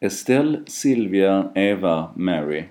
[0.00, 2.64] Estelle, Silvia, Eva, Mary.